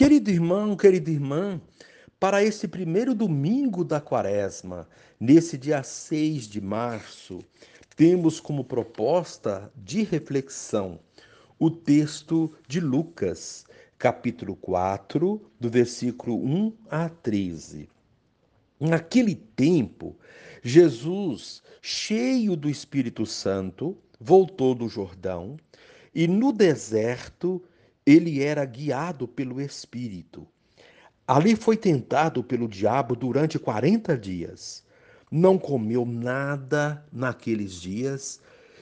[0.00, 1.60] Querido irmão, querida irmã,
[2.18, 4.88] para esse primeiro domingo da quaresma,
[5.20, 7.40] nesse dia 6 de março,
[7.94, 10.98] temos como proposta de reflexão
[11.58, 13.66] o texto de Lucas,
[13.98, 17.86] capítulo 4, do versículo 1 a 13.
[18.80, 20.16] Naquele tempo,
[20.62, 25.58] Jesus, cheio do Espírito Santo, voltou do Jordão
[26.14, 27.62] e no deserto
[28.10, 30.46] ele era guiado pelo Espírito.
[31.26, 34.84] Ali foi tentado pelo diabo durante 40 dias.
[35.30, 38.40] Não comeu nada naqueles dias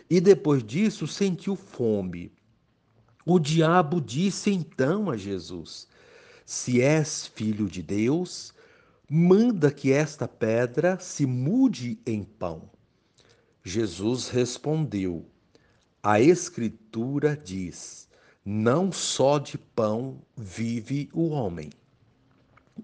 [0.09, 2.33] e depois disso sentiu fome.
[3.27, 5.87] O diabo disse então a Jesus:
[6.47, 8.55] Se és filho de Deus,
[9.11, 12.71] manda que esta pedra se mude em pão.
[13.63, 15.27] Jesus respondeu:
[16.03, 18.08] A Escritura diz
[18.45, 21.71] não só de pão vive o homem.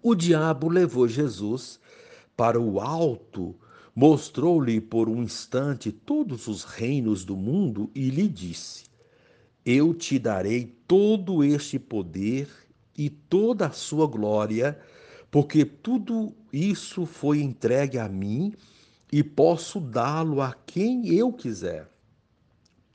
[0.03, 1.81] O diabo levou Jesus
[2.37, 3.55] para o alto,
[3.95, 8.85] mostrou-lhe por um instante todos os reinos do mundo e lhe disse:
[9.65, 12.49] Eu te darei todo este poder
[12.97, 14.79] e toda a sua glória,
[15.31, 18.53] porque tudo isso foi entregue a mim
[19.13, 21.89] e posso dá-lo a quem eu quiser.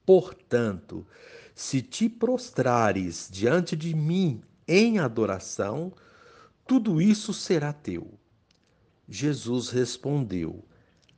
[0.05, 1.05] Portanto,
[1.59, 5.91] se te prostrares diante de mim em adoração,
[6.65, 8.17] tudo isso será teu.
[9.09, 10.63] Jesus respondeu: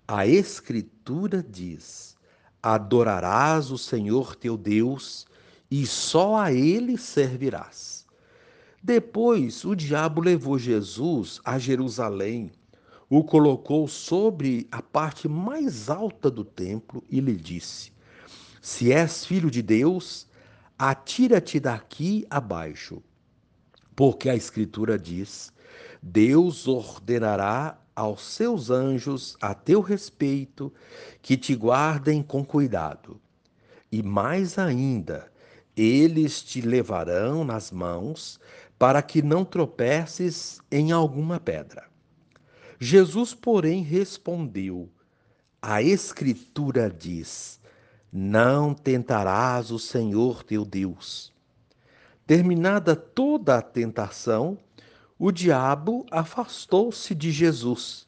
[0.08, 2.18] A Escritura diz:
[2.62, 5.28] Adorarás o Senhor teu Deus
[5.70, 8.08] e só a ele servirás.
[8.82, 12.52] Depois o diabo levou Jesus a Jerusalém,
[13.08, 17.92] o colocou sobre a parte mais alta do templo e lhe disse:
[18.60, 20.31] Se és filho de Deus,
[20.82, 23.04] atira-te daqui abaixo.
[23.96, 25.54] Porque a Escritura diz:
[26.02, 30.74] Deus ordenará aos seus anjos a teu respeito
[31.22, 33.22] que te guardem com cuidado.
[33.92, 35.32] E mais ainda,
[35.78, 38.40] eles te levarão nas mãos
[38.80, 41.86] para que não tropeces em alguma pedra.
[42.80, 44.90] Jesus, porém, respondeu:
[45.62, 47.61] A Escritura diz:
[48.12, 51.32] não tentarás o Senhor teu Deus.
[52.28, 54.58] Terminada toda a tentação,
[55.18, 58.08] o diabo afastou-se de Jesus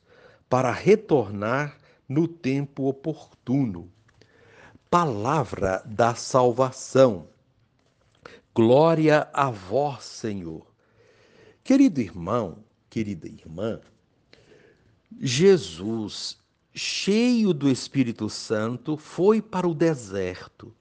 [0.49, 1.77] para retornar
[2.07, 3.89] no tempo oportuno.
[4.89, 7.27] Palavra da salvação.
[8.53, 10.67] Glória a vós, Senhor.
[11.63, 12.57] Querido irmão,
[12.89, 13.79] querida irmã,
[15.19, 16.37] Jesus
[16.73, 20.73] cheio do Espírito Santo, foi para o deserto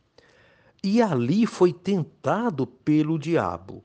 [0.82, 3.84] e ali foi tentado pelo diabo.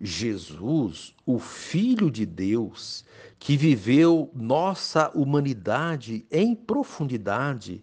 [0.00, 3.04] Jesus, o Filho de Deus,
[3.38, 7.82] que viveu nossa humanidade em profundidade,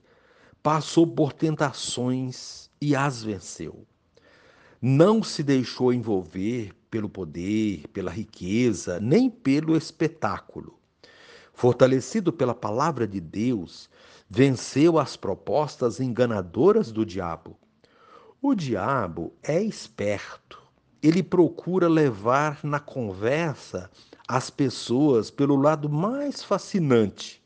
[0.62, 3.88] passou por tentações e as venceu.
[4.80, 10.81] Não se deixou envolver pelo poder, pela riqueza, nem pelo espetáculo
[11.62, 13.88] fortalecido pela palavra de Deus,
[14.28, 17.56] venceu as propostas enganadoras do diabo.
[18.42, 20.60] O diabo é esperto.
[21.04, 23.92] Ele procura levar na conversa
[24.28, 27.44] as pessoas pelo lado mais fascinante: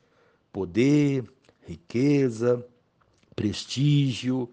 [0.49, 1.29] poder,
[1.67, 2.65] riqueza,
[3.35, 4.49] prestígio.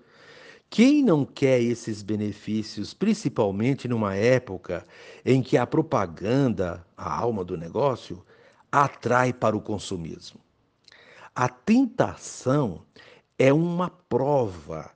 [0.69, 4.85] Quem não quer esses benefícios, principalmente numa época
[5.25, 8.25] em que a propaganda, a alma do negócio,
[8.73, 10.41] atrai para o consumismo.
[11.35, 12.83] A tentação
[13.39, 14.91] é uma prova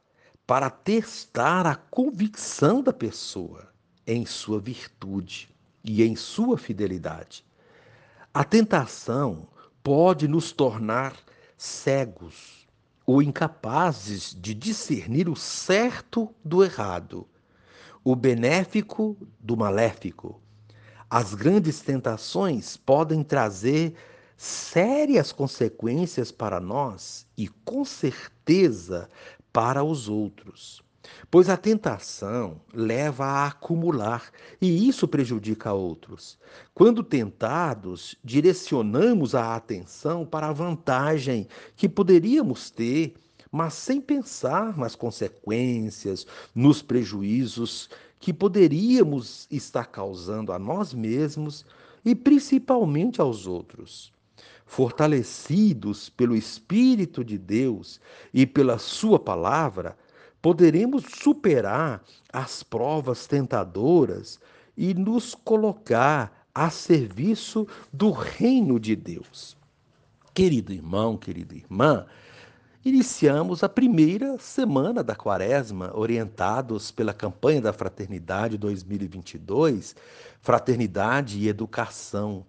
[0.47, 3.69] para testar a convicção da pessoa
[4.07, 5.49] em sua virtude
[5.85, 7.45] e em sua fidelidade.
[8.33, 9.47] A tentação
[9.83, 11.15] pode nos tornar
[11.57, 12.67] cegos
[13.05, 17.27] ou incapazes de discernir o certo do errado,
[18.05, 20.41] o benéfico do maléfico,
[21.09, 23.95] as grandes tentações podem trazer
[24.37, 29.09] sérias consequências para nós e, com certeza,
[29.53, 30.83] para os outros.
[31.31, 34.31] Pois a tentação leva a acumular
[34.61, 36.39] e isso prejudica outros.
[36.75, 43.15] Quando tentados, direcionamos a atenção para a vantagem que poderíamos ter,
[43.51, 51.65] mas sem pensar nas consequências, nos prejuízos que poderíamos estar causando a nós mesmos
[52.05, 54.13] e principalmente aos outros.
[54.65, 58.01] Fortalecidos pelo Espírito de Deus
[58.35, 59.97] e pela Sua palavra,
[60.43, 62.03] poderemos superar
[62.33, 64.41] as provas tentadoras
[64.77, 69.57] e nos colocar a serviço do reino de Deus.
[70.33, 72.07] Querido irmão, querida irmã,
[72.89, 79.97] iniciamos a primeira semana da Quaresma, orientados pela campanha da Fraternidade 2022,
[80.41, 82.47] Fraternidade e Educação.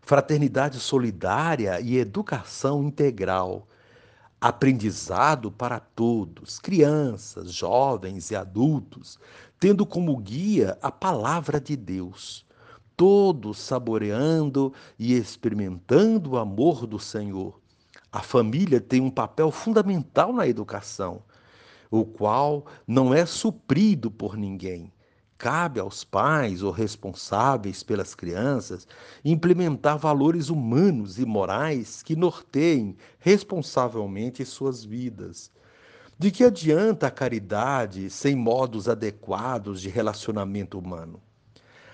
[0.00, 3.66] Fraternidade solidária e educação integral.
[4.40, 9.18] Aprendizado para todos, crianças, jovens e adultos,
[9.58, 12.46] tendo como guia a palavra de Deus.
[12.96, 17.61] Todos saboreando e experimentando o amor do Senhor
[18.12, 21.22] a família tem um papel fundamental na educação,
[21.90, 24.92] o qual não é suprido por ninguém.
[25.38, 28.86] Cabe aos pais ou responsáveis pelas crianças
[29.24, 35.50] implementar valores humanos e morais que norteiem responsavelmente suas vidas.
[36.18, 41.20] De que adianta a caridade sem modos adequados de relacionamento humano?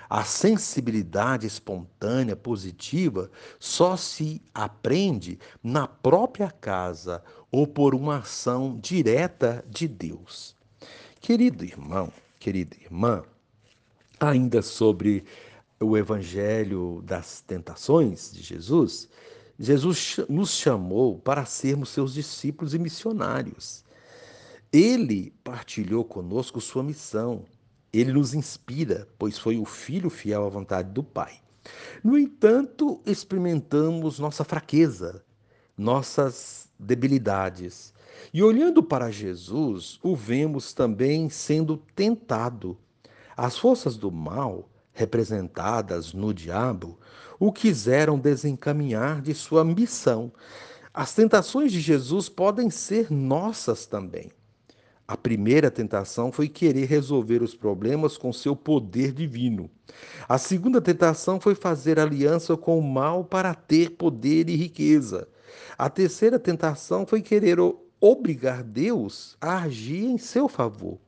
[0.08, 7.22] A sensibilidade espontânea, positiva, só se aprende na própria casa
[7.52, 10.56] ou por uma ação direta de Deus.
[11.20, 12.10] Querido irmão,
[12.40, 13.22] querida irmã,
[14.18, 15.24] ainda sobre
[15.78, 19.08] o evangelho das tentações de Jesus,
[19.58, 23.84] Jesus nos chamou para sermos seus discípulos e missionários.
[24.72, 27.44] Ele partilhou conosco sua missão
[27.92, 31.40] ele nos inspira, pois foi o Filho fiel à vontade do Pai.
[32.02, 35.22] No entanto, experimentamos nossa fraqueza,
[35.76, 37.92] nossas debilidades.
[38.32, 42.76] E olhando para Jesus, o vemos também sendo tentado.
[43.36, 46.98] As forças do mal, representadas no diabo,
[47.38, 50.32] o quiseram desencaminhar de sua missão.
[50.92, 54.30] As tentações de Jesus podem ser nossas também.
[55.10, 59.70] A primeira tentação foi querer resolver os problemas com seu poder divino.
[60.28, 65.26] A segunda tentação foi fazer aliança com o mal para ter poder e riqueza.
[65.78, 67.56] A terceira tentação foi querer
[67.98, 70.98] obrigar Deus a agir em seu favor.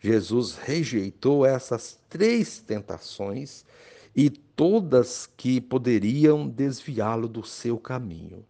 [0.00, 3.66] Jesus rejeitou essas três tentações
[4.14, 8.46] e todas que poderiam desviá-lo do seu caminho.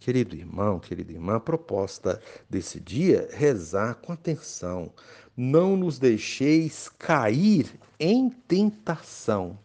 [0.00, 4.92] Querido irmão, querida irmã, a proposta desse dia é rezar com atenção.
[5.36, 7.68] Não nos deixeis cair
[7.98, 9.58] em tentação.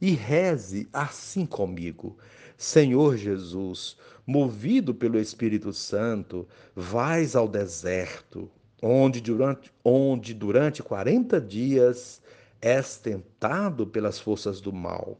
[0.00, 2.16] E reze assim comigo.
[2.56, 3.96] Senhor Jesus,
[4.26, 8.50] movido pelo Espírito Santo, vais ao deserto,
[8.82, 12.20] onde durante, onde durante 40 dias
[12.60, 15.18] és tentado pelas forças do mal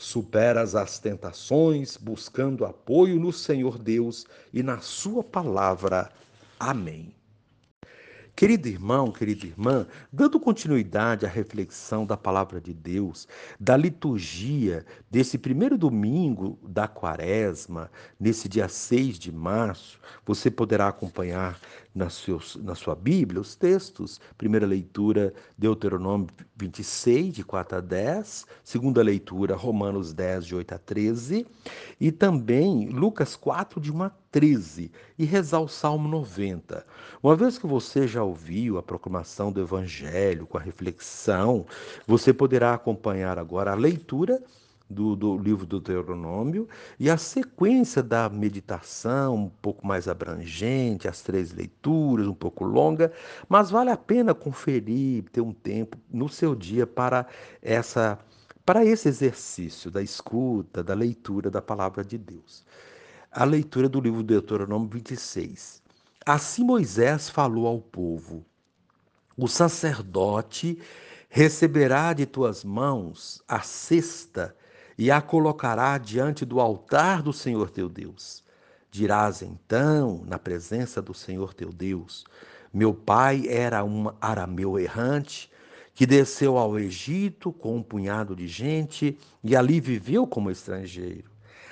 [0.00, 6.08] Superas as tentações, buscando apoio no Senhor Deus e na Sua palavra.
[6.58, 7.17] Amém.
[8.38, 13.26] Querido irmão, querida irmã, dando continuidade à reflexão da palavra de Deus,
[13.58, 21.58] da liturgia desse primeiro domingo da quaresma, nesse dia 6 de março, você poderá acompanhar
[21.98, 24.20] na, seus, na sua Bíblia os textos.
[24.38, 28.46] Primeira leitura, Deuteronômio 26, de 4 a 10.
[28.62, 31.46] Segunda leitura, Romanos 10, de 8 a 13.
[32.00, 34.92] E também Lucas 4, de 1 a 13.
[35.18, 36.86] E rezar o Salmo 90.
[37.22, 41.66] Uma vez que você já ouviu a proclamação do Evangelho com a reflexão,
[42.06, 44.42] você poderá acompanhar agora a leitura
[44.88, 46.68] do, do, livro do Deuteronômio
[46.98, 53.12] e a sequência da meditação, um pouco mais abrangente, as três leituras, um pouco longa,
[53.48, 57.26] mas vale a pena conferir, ter um tempo no seu dia para
[57.60, 58.18] essa
[58.64, 62.66] para esse exercício da escuta, da leitura da palavra de Deus.
[63.32, 65.82] A leitura do livro do Deuteronômio 26.
[66.28, 68.44] Assim Moisés falou ao povo:
[69.34, 70.78] O sacerdote
[71.26, 74.54] receberá de tuas mãos a cesta
[74.98, 78.44] e a colocará diante do altar do Senhor teu Deus.
[78.90, 82.26] Dirás então, na presença do Senhor teu Deus:
[82.74, 85.50] Meu pai era um arameu errante
[85.94, 91.30] que desceu ao Egito com um punhado de gente e ali viveu como estrangeiro.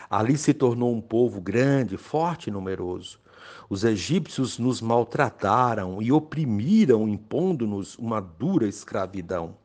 [0.09, 3.26] Ali se tornou um povo grande, forte e numeroso.
[3.69, 9.57] Os egípcios nos maltrataram e oprimiram, impondo-nos uma dura escravidão.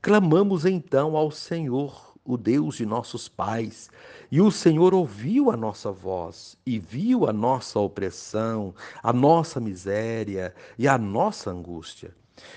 [0.00, 3.88] Clamamos então ao Senhor, o Deus de nossos pais.
[4.30, 10.54] E o Senhor ouviu a nossa voz e viu a nossa opressão, a nossa miséria
[10.76, 12.14] e a nossa angústia.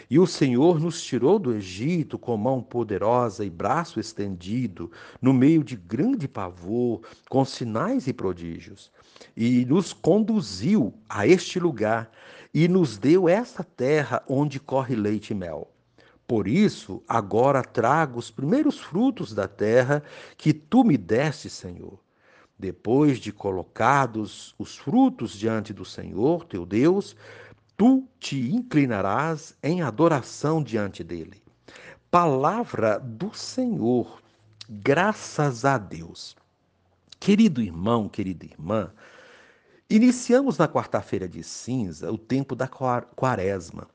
[0.10, 5.64] E o Senhor nos tirou do Egito com mão poderosa e braço estendido, no meio
[5.64, 8.92] de grande pavor, com sinais e prodígios,
[9.36, 12.12] e nos conduziu a este lugar
[12.54, 15.72] e nos deu esta terra onde corre leite e mel.
[16.28, 20.04] Por isso, agora trago os primeiros frutos da terra
[20.38, 22.00] que tu me deste, Senhor.
[22.58, 27.16] Depois de colocados os frutos diante do Senhor, teu Deus,
[27.80, 31.42] tu te inclinarás em adoração diante dele.
[32.12, 34.22] Palavra do Senhor,
[34.70, 36.36] graças a Deus.
[37.22, 38.92] Querido irmão, querida irmã,
[39.92, 43.88] Iniciamos na quarta-feira de cinza o tempo da quaresma.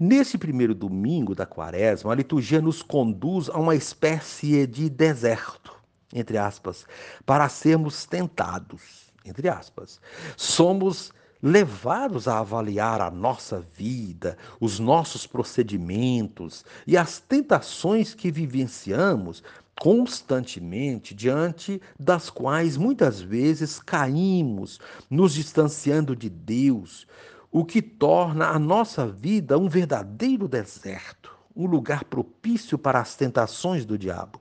[0.00, 5.72] Neste primeiro domingo da quaresma, a liturgia nos conduz a uma espécie de deserto,
[6.12, 6.84] entre aspas,
[7.24, 10.00] para sermos tentados, entre aspas.
[10.36, 11.12] Somos
[11.42, 19.42] levados a avaliar a nossa vida, os nossos procedimentos e as tentações que vivenciamos
[19.78, 27.06] constantemente, diante das quais muitas vezes caímos, nos distanciando de Deus,
[27.50, 33.84] o que torna a nossa vida um verdadeiro deserto, um lugar propício para as tentações
[33.84, 34.40] do diabo.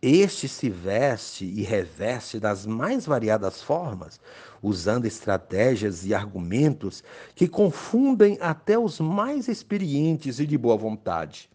[0.00, 4.20] Este se veste e reveste das mais variadas formas,
[4.62, 7.02] usando estratégias e argumentos
[7.34, 11.50] que confundem até os mais experientes e de boa vontade.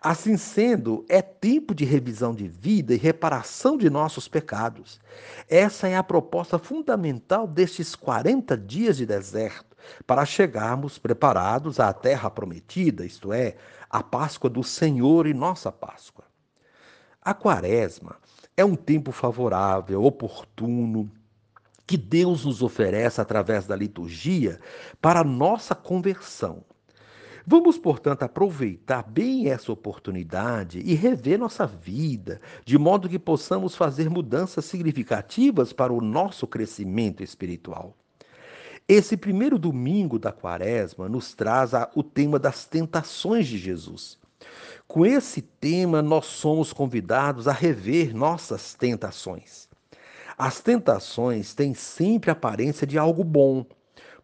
[0.00, 5.00] Assim sendo, é tempo de revisão de vida e reparação de nossos pecados.
[5.48, 9.76] Essa é a proposta fundamental destes 40 dias de deserto,
[10.06, 13.56] para chegarmos preparados à terra prometida, isto é,
[13.88, 16.24] a Páscoa do Senhor e nossa Páscoa.
[17.22, 18.16] A Quaresma
[18.56, 21.10] é um tempo favorável, oportuno,
[21.86, 24.60] que Deus nos oferece através da liturgia
[25.00, 26.64] para nossa conversão
[27.48, 34.10] Vamos, portanto, aproveitar bem essa oportunidade e rever nossa vida, de modo que possamos fazer
[34.10, 37.96] mudanças significativas para o nosso crescimento espiritual.
[38.88, 44.18] Esse primeiro domingo da quaresma nos traz o tema das tentações de Jesus.
[44.88, 49.65] Com esse tema, nós somos convidados a rever nossas tentações.
[50.38, 53.64] As tentações têm sempre aparência de algo bom,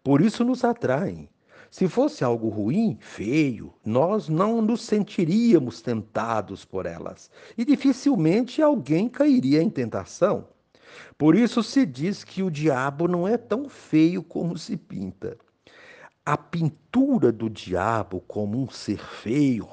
[0.04, 1.28] por isso nos atraem.
[1.70, 9.08] Se fosse algo ruim, feio, nós não nos sentiríamos tentados por elas e dificilmente alguém
[9.08, 10.48] cairia em tentação.
[11.16, 15.38] Por isso se diz que o diabo não é tão feio como se pinta.
[16.26, 19.66] A pintura do diabo como um ser feio,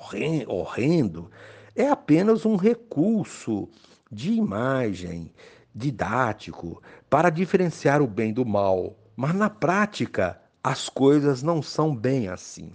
[0.47, 1.29] horrendo,
[1.75, 3.67] é apenas um recurso
[4.09, 5.33] de imagem
[5.79, 8.95] didático para diferenciar o bem do mal.
[9.15, 12.71] Mas na prática, as coisas não são bem assim.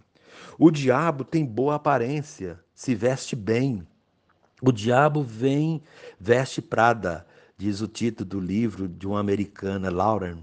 [0.59, 3.87] O diabo tem boa aparência, se veste bem.
[4.63, 5.83] O diabo vem,
[6.19, 7.27] veste Prada,
[7.59, 10.39] diz o título do livro de uma americana, Lauren,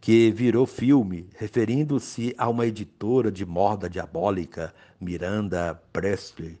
[0.00, 6.58] que virou filme, referindo-se a uma editora de moda diabólica, Miranda Presley.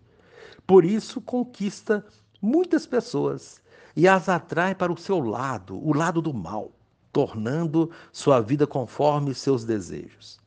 [0.66, 2.04] Por isso conquista
[2.42, 3.60] muitas pessoas
[3.98, 6.70] e as atrai para o seu lado, o lado do mal
[7.12, 10.38] tornando sua vida conforme seus desejos.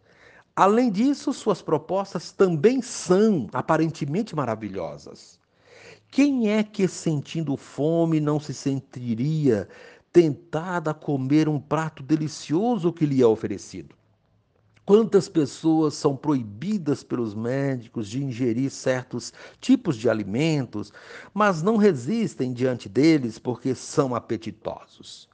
[0.56, 5.38] Além disso, suas propostas também são aparentemente maravilhosas.
[6.10, 9.68] Quem é que, sentindo fome, não se sentiria
[10.14, 13.94] tentada a comer um prato delicioso que lhe é oferecido?
[14.84, 20.92] Quantas pessoas são proibidas pelos médicos de ingerir certos tipos de alimentos,
[21.34, 25.30] mas não resistem diante deles porque são apetitosos?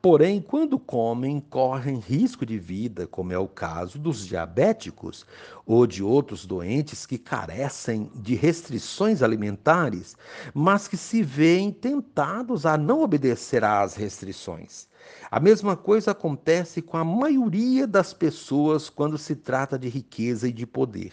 [0.00, 5.26] Porém, quando comem, correm risco de vida, como é o caso dos diabéticos
[5.66, 10.16] ou de outros doentes que carecem de restrições alimentares,
[10.54, 14.88] mas que se veem tentados a não obedecer às restrições.
[15.30, 20.52] A mesma coisa acontece com a maioria das pessoas quando se trata de riqueza e
[20.52, 21.12] de poder.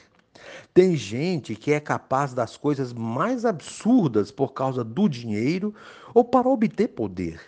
[0.73, 5.73] Tem gente que é capaz das coisas mais absurdas por causa do dinheiro
[6.13, 7.39] ou para obter poder.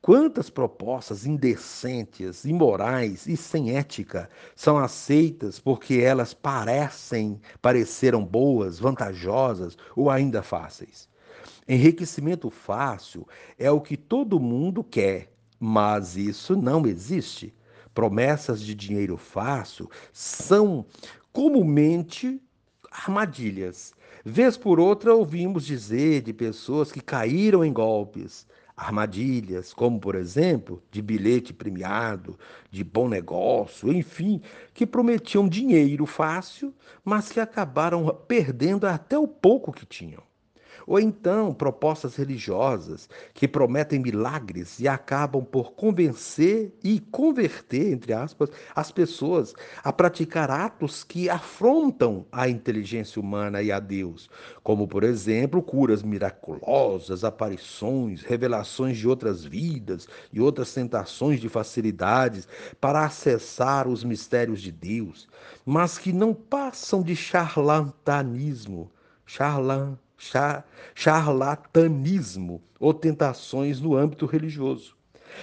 [0.00, 9.76] Quantas propostas indecentes, imorais e sem ética são aceitas porque elas parecem, pareceram boas, vantajosas
[9.94, 11.08] ou ainda fáceis?
[11.68, 15.31] Enriquecimento fácil é o que todo mundo quer,
[15.64, 17.54] mas isso não existe.
[17.94, 20.84] Promessas de dinheiro fácil são
[21.32, 22.42] comumente
[22.90, 23.94] armadilhas.
[24.24, 28.44] Vez por outra, ouvimos dizer de pessoas que caíram em golpes
[28.76, 32.36] armadilhas, como por exemplo, de bilhete premiado,
[32.68, 34.42] de bom negócio, enfim,
[34.74, 40.24] que prometiam dinheiro fácil, mas que acabaram perdendo até o pouco que tinham.
[40.86, 48.50] Ou então propostas religiosas que prometem milagres e acabam por convencer e converter, entre aspas,
[48.74, 54.28] as pessoas a praticar atos que afrontam a inteligência humana e a Deus,
[54.62, 62.48] como, por exemplo, curas miraculosas, aparições, revelações de outras vidas e outras tentações de facilidades
[62.80, 65.28] para acessar os mistérios de Deus,
[65.64, 68.90] mas que não passam de charlatanismo.
[69.24, 70.01] Charlan, char,
[70.94, 74.96] charlatanismo ou tentações no âmbito religioso.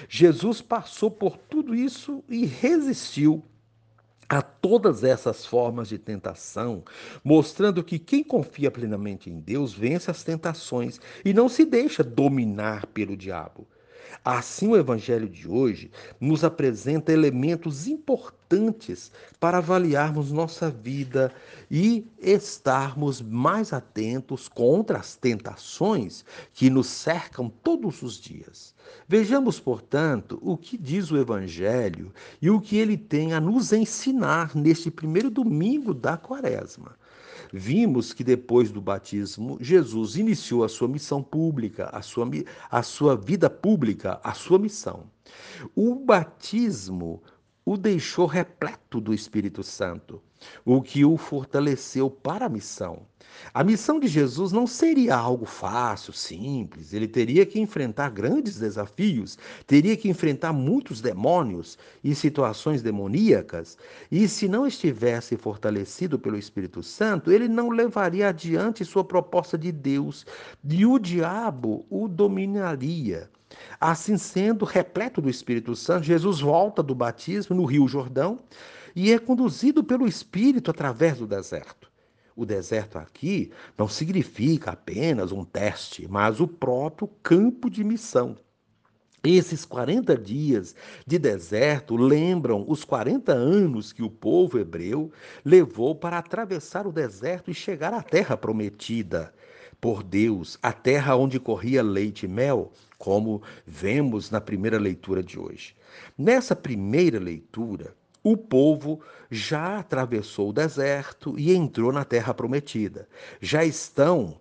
[0.07, 3.43] Jesus passou por tudo isso e resistiu
[4.29, 6.83] a todas essas formas de tentação,
[7.24, 12.86] mostrando que quem confia plenamente em Deus vence as tentações e não se deixa dominar
[12.88, 13.67] pelo diabo.
[14.24, 21.32] Assim, o Evangelho de hoje nos apresenta elementos importantes para avaliarmos nossa vida
[21.70, 28.75] e estarmos mais atentos contra as tentações que nos cercam todos os dias.
[29.08, 32.12] Vejamos, portanto, o que diz o Evangelho
[32.42, 36.99] e o que ele tem a nos ensinar neste primeiro domingo da Quaresma
[37.51, 42.27] vimos que depois do batismo, Jesus iniciou a sua missão pública, a sua,
[42.70, 45.10] a sua vida pública, a sua missão.
[45.75, 47.22] O batismo
[47.65, 50.20] o deixou repleto do Espírito Santo,
[50.65, 53.06] o que o fortaleceu para a missão.
[53.54, 56.94] A missão de Jesus não seria algo fácil, simples.
[56.94, 63.78] Ele teria que enfrentar grandes desafios, teria que enfrentar muitos demônios e situações demoníacas.
[64.12, 69.72] E se não estivesse fortalecido pelo Espírito Santo, ele não levaria adiante sua proposta de
[69.72, 70.26] Deus
[70.64, 73.30] e o diabo o dominaria.
[73.80, 78.40] Assim sendo, repleto do Espírito Santo, Jesus volta do batismo no Rio Jordão
[78.96, 81.88] e é conduzido pelo Espírito através do deserto.
[82.39, 88.38] O deserto aqui não significa apenas um teste, mas o próprio campo de missão.
[89.22, 90.74] Esses 40 dias
[91.05, 95.12] de deserto lembram os 40 anos que o povo hebreu
[95.43, 99.34] levou para atravessar o deserto e chegar à terra prometida
[99.81, 105.38] por Deus, a terra onde corria leite e mel, como vemos na primeira leitura de
[105.38, 105.75] hoje.
[106.18, 107.94] Nessa primeira leitura,
[108.31, 113.07] o povo já atravessou o deserto e entrou na terra prometida.
[113.42, 114.39] Já estão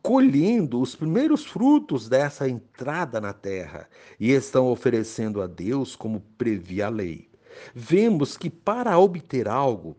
[0.00, 3.88] colhendo os primeiros frutos dessa entrada na terra
[4.20, 7.28] e estão oferecendo a Deus como previa a lei.
[7.74, 9.96] Vemos que para obter algo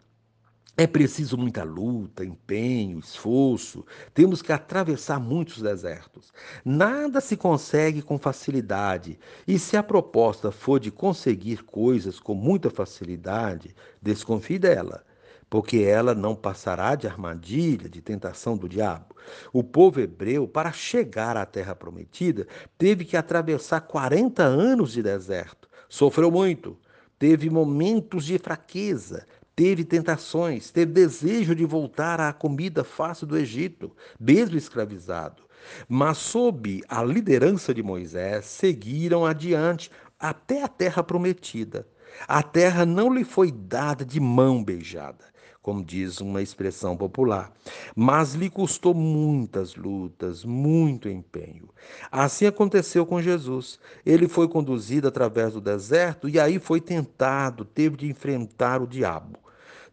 [0.79, 3.83] é preciso muita luta, empenho, esforço.
[4.13, 6.31] Temos que atravessar muitos desertos.
[6.63, 9.17] Nada se consegue com facilidade.
[9.47, 15.03] E se a proposta for de conseguir coisas com muita facilidade, desconfie dela,
[15.49, 19.15] porque ela não passará de armadilha, de tentação do diabo.
[19.51, 25.67] O povo hebreu, para chegar à terra prometida, teve que atravessar 40 anos de deserto.
[25.89, 26.77] Sofreu muito,
[27.17, 29.25] teve momentos de fraqueza,
[29.57, 35.41] teve tentações, teve desejo de voltar à comida fácil do Egito, mesmo escravizado.
[35.89, 39.89] Mas, sob a liderança de Moisés, seguiram adiante
[40.19, 41.87] até a terra prometida.
[42.27, 45.25] A terra não lhe foi dada de mão beijada
[45.59, 47.51] como diz uma expressão popular.
[47.93, 51.67] Mas lhe custou muitas lutas, muito empenho.
[52.09, 53.77] Assim aconteceu com Jesus.
[54.05, 59.37] Ele foi conduzido através do deserto e aí foi tentado, teve de enfrentar o diabo.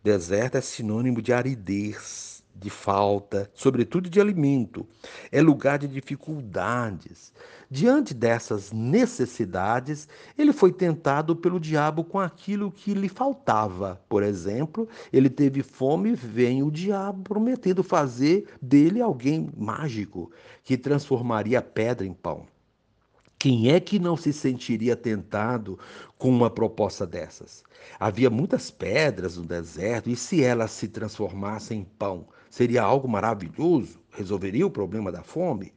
[0.05, 4.87] Deserto é sinônimo de aridez, de falta, sobretudo de alimento.
[5.33, 7.33] É lugar de dificuldades.
[7.71, 13.99] Diante dessas necessidades, ele foi tentado pelo diabo com aquilo que lhe faltava.
[14.07, 20.31] Por exemplo, ele teve fome e vem o diabo prometendo fazer dele alguém mágico
[20.63, 22.47] que transformaria pedra em pão.
[23.45, 25.79] Quem é que não se sentiria tentado
[26.17, 27.63] com uma proposta dessas?
[28.01, 34.01] Havia muitas pedras no deserto e se elas se transformassem em pão, seria algo maravilhoso?
[34.09, 35.75] Resolveria o problema da fome?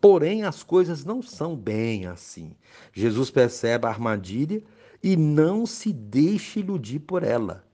[0.00, 2.56] Porém, as coisas não são bem assim.
[2.92, 4.60] Jesus percebe a armadilha
[5.00, 7.64] e não se deixa iludir por ela,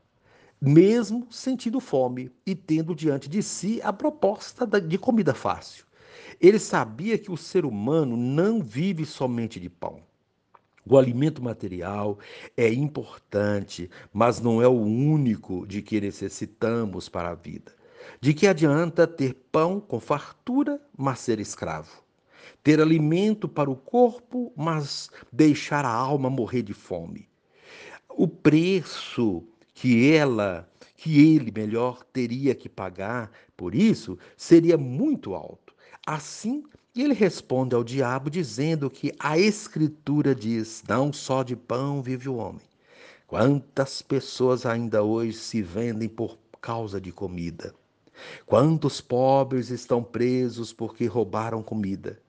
[0.60, 5.86] mesmo sentindo fome e tendo diante de si a proposta de comida fácil.
[6.40, 10.00] Ele sabia que o ser humano não vive somente de pão.
[10.88, 12.18] O alimento material
[12.56, 17.72] é importante, mas não é o único de que necessitamos para a vida.
[18.20, 22.02] De que adianta ter pão com fartura, mas ser escravo?
[22.62, 27.28] Ter alimento para o corpo, mas deixar a alma morrer de fome?
[28.08, 35.69] O preço que ela, que ele melhor teria que pagar por isso seria muito alto.
[36.12, 42.28] Assim, ele responde ao diabo dizendo que a Escritura diz: Não só de pão vive
[42.28, 42.66] o homem.
[43.28, 47.72] Quantas pessoas ainda hoje se vendem por causa de comida?
[48.44, 52.20] Quantos pobres estão presos porque roubaram comida?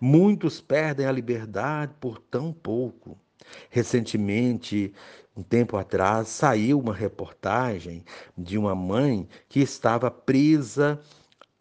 [0.00, 3.18] Muitos perdem a liberdade por tão pouco.
[3.68, 4.94] Recentemente,
[5.36, 8.02] um tempo atrás, saiu uma reportagem
[8.34, 10.98] de uma mãe que estava presa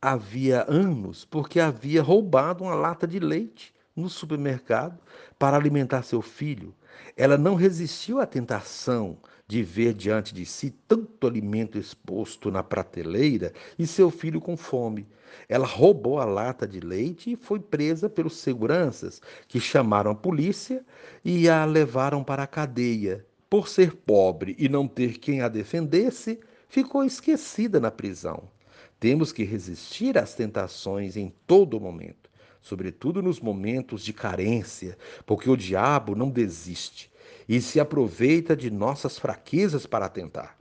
[0.05, 4.99] havia anos porque havia roubado uma lata de leite no supermercado
[5.39, 6.75] para alimentar seu filho.
[7.17, 13.51] Ela não resistiu à tentação de ver diante de si tanto alimento exposto na prateleira
[13.79, 15.07] e seu filho com fome.
[15.49, 20.85] Ela roubou a lata de leite e foi presa pelos seguranças, que chamaram a polícia
[21.23, 23.25] e a levaram para a cadeia.
[23.49, 26.39] Por ser pobre e não ter quem a defendesse,
[26.69, 28.53] ficou esquecida na prisão.
[28.99, 32.29] Temos que resistir às tentações em todo momento,
[32.61, 37.11] sobretudo nos momentos de carência, porque o diabo não desiste
[37.47, 40.57] e se aproveita de nossas fraquezas para tentar.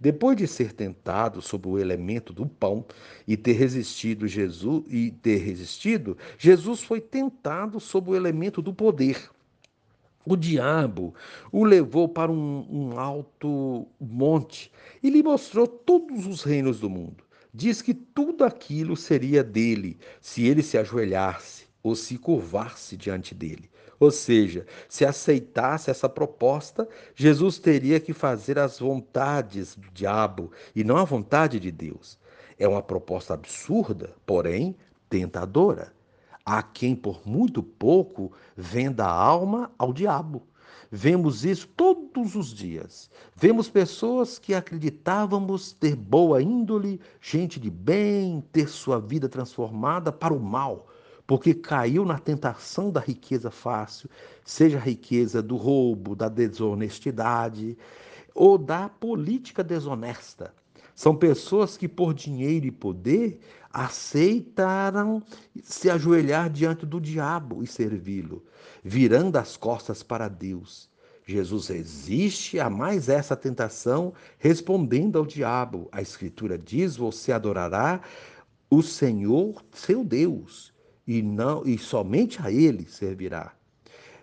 [0.00, 2.84] Depois de ser tentado sob o elemento do pão
[3.26, 9.30] e ter resistido Jesus e ter resistido, Jesus foi tentado sob o elemento do poder.
[10.24, 11.14] O diabo
[11.52, 14.72] o levou para um, um alto monte
[15.02, 17.25] e lhe mostrou todos os reinos do mundo
[17.56, 23.70] diz que tudo aquilo seria dele se ele se ajoelhasse ou se curvasse diante dele.
[23.98, 30.84] Ou seja, se aceitasse essa proposta, Jesus teria que fazer as vontades do diabo e
[30.84, 32.18] não a vontade de Deus.
[32.58, 34.76] É uma proposta absurda, porém
[35.08, 35.94] tentadora.
[36.44, 40.46] Há quem por muito pouco venda a alma ao diabo.
[40.90, 43.10] Vemos isso todos os dias.
[43.34, 50.32] Vemos pessoas que acreditávamos ter boa índole, gente de bem, ter sua vida transformada para
[50.32, 50.86] o mal,
[51.26, 54.08] porque caiu na tentação da riqueza fácil,
[54.44, 57.76] seja a riqueza do roubo, da desonestidade
[58.34, 60.54] ou da política desonesta.
[60.94, 63.38] São pessoas que, por dinheiro e poder,
[63.76, 65.22] aceitaram
[65.62, 68.42] se ajoelhar diante do diabo e servi-lo,
[68.82, 70.88] virando as costas para Deus.
[71.26, 75.90] Jesus resiste a mais essa tentação, respondendo ao diabo.
[75.92, 78.00] A Escritura diz: Você adorará
[78.70, 80.72] o Senhor, seu Deus,
[81.06, 83.52] e não e somente a Ele servirá.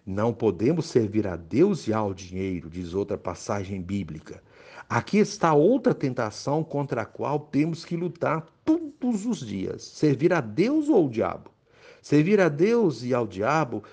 [0.04, 4.42] Não podemos servir a Deus e ao dinheiro, diz outra passagem bíblica.
[4.90, 10.42] Aqui está outra tentação contra a qual temos que lutar todos os dias: servir a
[10.42, 11.52] Deus ou ao diabo.
[12.02, 13.84] Servir a Deus e ao diabo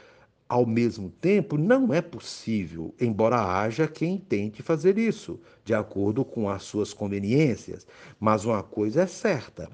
[0.50, 6.50] ao mesmo tempo não é possível, embora haja quem tente fazer isso, de acordo com
[6.50, 7.86] as suas conveniências.
[8.18, 9.70] Mas uma coisa é certa: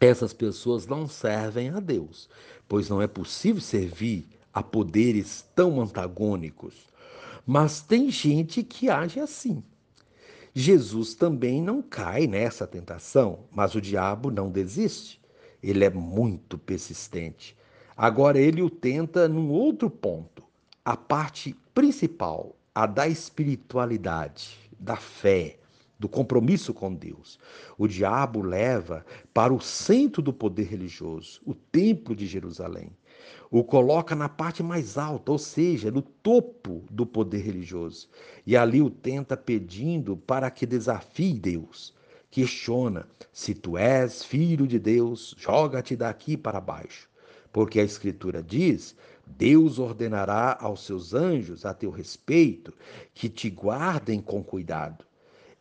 [0.00, 2.30] essas pessoas não servem a Deus,
[2.68, 6.74] pois não é possível servir a poderes tão antagônicos.
[7.44, 9.64] Mas tem gente que age assim.
[10.60, 15.20] Jesus também não cai nessa tentação, mas o diabo não desiste.
[15.62, 17.56] Ele é muito persistente.
[17.96, 20.42] Agora ele o tenta num outro ponto,
[20.84, 25.58] a parte principal, a da espiritualidade, da fé,
[25.96, 27.38] do compromisso com Deus.
[27.78, 32.90] O diabo leva para o centro do poder religioso, o Templo de Jerusalém
[33.50, 38.08] o coloca na parte mais alta, ou seja, no topo do poder religioso.
[38.46, 41.94] E ali o tenta pedindo para que desafie Deus.
[42.30, 47.08] Questiona: se tu és filho de Deus, joga-te daqui para baixo.
[47.52, 48.94] Porque a Escritura diz:
[49.26, 52.72] Deus ordenará aos seus anjos a teu respeito
[53.14, 55.04] que te guardem com cuidado.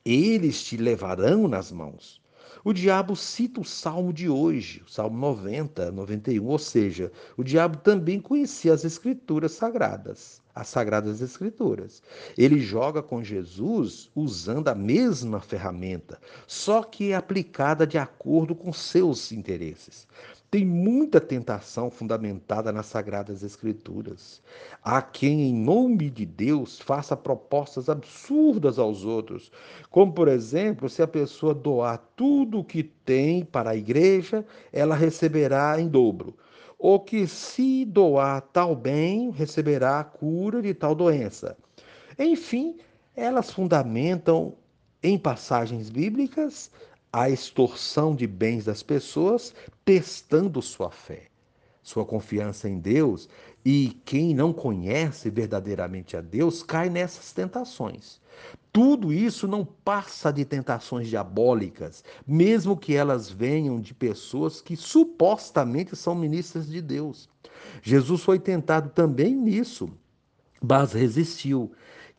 [0.04, 2.22] Eles te levarão nas mãos.
[2.64, 7.78] O diabo cita o salmo de hoje, o salmo 90, 91, ou seja, o diabo
[7.78, 12.02] também conhecia as escrituras sagradas, as sagradas escrituras.
[12.38, 18.74] Ele joga com Jesus usando a mesma ferramenta, só que é aplicada de acordo com
[18.74, 20.08] seus interesses.
[20.50, 24.42] Tem muita tentação fundamentada nas Sagradas Escrituras.
[24.82, 29.52] Há quem, em nome de Deus, faça propostas absurdas aos outros,
[29.90, 34.96] como, por exemplo, se a pessoa doar tudo o que tem para a igreja, ela
[34.96, 36.34] receberá em dobro.
[36.80, 41.58] Ou que, se doar tal bem, receberá a cura de tal doença.
[42.18, 42.78] Enfim,
[43.14, 44.56] elas fundamentam
[45.04, 46.72] em passagens bíblicas
[47.20, 49.54] a extorsão de bens das pessoas,
[49.84, 51.24] testando sua fé.
[51.82, 53.30] sua confiança em Deus,
[53.64, 58.20] e quem não conhece verdadeiramente a Deus cai nessas tentações.
[58.74, 65.96] Tudo isso não passa de tentações diabólicas, mesmo que elas venham de pessoas que supostamente
[65.96, 67.30] são ministras de Deus.
[67.82, 69.90] Jesus foi tentado também nisso,
[70.62, 71.72] mas resistiu.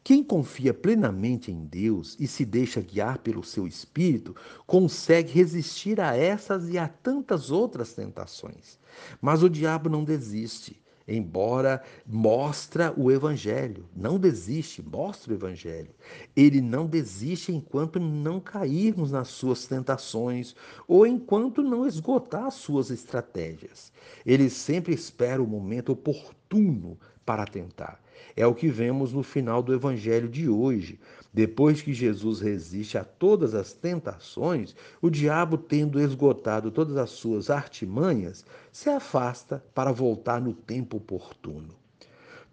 [0.03, 4.35] Quem confia plenamente em Deus e se deixa guiar pelo seu espírito,
[4.67, 8.79] consegue resistir a essas e a tantas outras tentações.
[9.21, 15.91] Mas o diabo não desiste embora mostra o evangelho, não desiste, mostra o evangelho.
[16.37, 20.55] Ele não desiste enquanto não cairmos nas suas tentações
[20.87, 23.91] ou enquanto não esgotar as suas estratégias.
[24.27, 25.97] Ele sempre espera o momento
[26.49, 28.01] oportuno para tentar.
[28.35, 30.99] É o que vemos no final do evangelho de hoje.
[31.33, 37.51] Depois que Jesus resiste a todas as tentações, o diabo, tendo esgotado todas as suas
[37.51, 41.77] artimanhas, se afasta para voltar no tempo oportuno.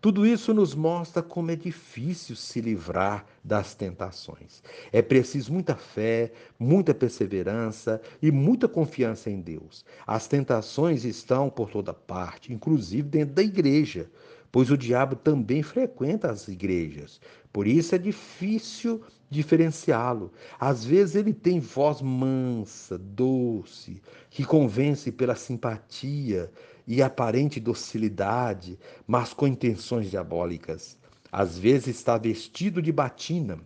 [0.05, 4.61] Tudo isso nos mostra como é difícil se livrar das tentações.
[4.91, 9.83] É preciso muita fé, muita perseverança e muita confiança em Deus.
[10.05, 14.07] As tentações estão por toda parte, inclusive dentro da igreja
[14.55, 17.19] pois o diabo também frequenta as igrejas.
[17.51, 20.31] Por isso é difícil diferenciá-lo.
[20.57, 26.49] Às vezes ele tem voz mansa, doce, que convence pela simpatia
[26.87, 30.97] e aparente docilidade, mas com intenções diabólicas.
[31.31, 33.59] Às vezes está vestido de batina,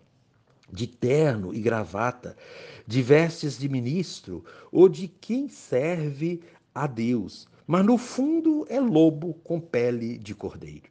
[0.72, 2.36] de terno e gravata,
[2.86, 6.40] de vestes de ministro ou de quem serve
[6.74, 10.89] a Deus, mas no fundo é lobo com pele de cordeiro.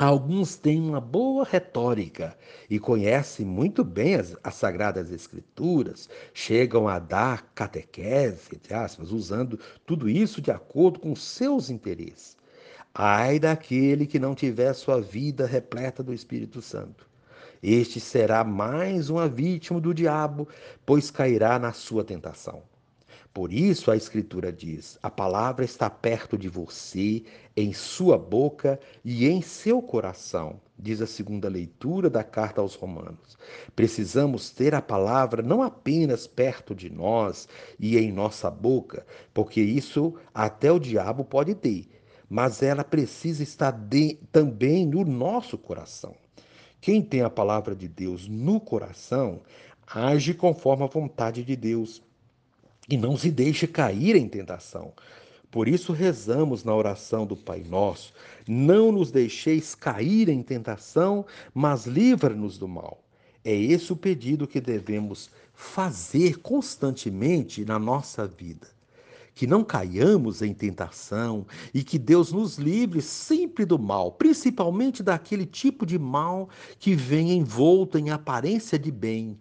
[0.00, 2.38] Alguns têm uma boa retórica
[2.70, 9.58] e conhecem muito bem as, as, Sagradas Escrituras, chegam a dar catequese, entre aspas, usando
[9.84, 12.36] tudo isso de acordo com seus interesses.
[12.94, 17.08] Ai daquele que não tiver sua vida repleta do Espírito Santo.
[17.60, 20.46] Este será mais uma vítima do diabo,
[20.86, 22.62] pois cairá na sua tentação.
[23.32, 27.24] Por isso a Escritura diz: a palavra está perto de você,
[27.56, 33.38] em sua boca e em seu coração, diz a segunda leitura da carta aos Romanos.
[33.74, 40.14] Precisamos ter a palavra não apenas perto de nós e em nossa boca, porque isso
[40.32, 41.88] até o diabo pode ter,
[42.28, 46.14] mas ela precisa estar de, também no nosso coração.
[46.80, 49.42] Quem tem a palavra de Deus no coração
[49.86, 52.02] age conforme a vontade de Deus
[52.88, 54.92] e não se deixe cair em tentação.
[55.50, 58.12] Por isso rezamos na oração do Pai Nosso:
[58.46, 61.24] não nos deixeis cair em tentação,
[61.54, 63.02] mas livra-nos do mal.
[63.44, 68.66] É esse o pedido que devemos fazer constantemente na nossa vida.
[69.34, 75.46] Que não caiamos em tentação e que Deus nos livre sempre do mal, principalmente daquele
[75.46, 76.48] tipo de mal
[76.78, 79.38] que vem envolto em aparência de bem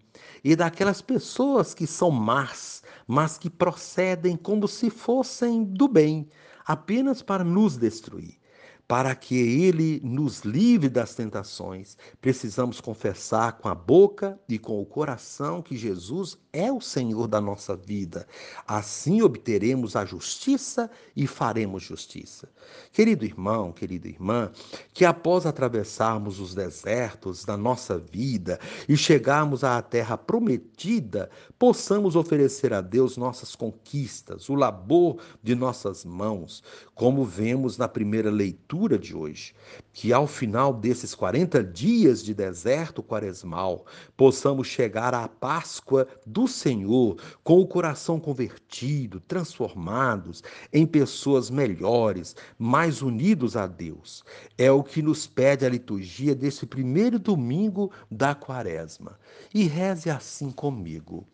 [0.48, 6.30] e daquelas pessoas que são más, mas que procedem como se fossem do bem,
[6.66, 8.40] apenas para nos destruir.
[8.88, 14.86] Para que ele nos livre das tentações, precisamos confessar com a boca e com o
[14.86, 18.26] coração que Jesus é o Senhor da nossa vida.
[18.66, 22.48] Assim obteremos a justiça e faremos justiça.
[22.94, 24.52] Querido irmão, querida irmã,
[24.94, 32.74] que após atravessarmos os desertos da nossa vida e chegarmos à terra prometida, possamos oferecer
[32.74, 36.64] a Deus nossas conquistas, o labor de nossas mãos,
[36.96, 39.56] como vemos na primeira leitura leitura de hoje,
[39.92, 43.86] que ao final desses 40 dias de deserto quaresmal,
[44.16, 53.02] possamos chegar à Páscoa do Senhor com o coração convertido, transformados em pessoas melhores, mais
[53.02, 54.24] unidos a Deus.
[54.58, 59.18] É o que nos pede a liturgia desse primeiro domingo da quaresma.
[59.54, 61.26] E reze assim comigo.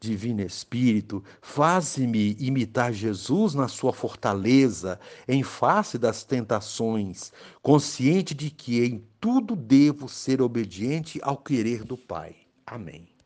[0.00, 8.84] Divino Espírito, faze-me imitar Jesus na sua fortaleza, em face das tentações, consciente de que
[8.84, 12.36] em tudo devo ser obediente ao querer do Pai.
[12.64, 13.17] Amém.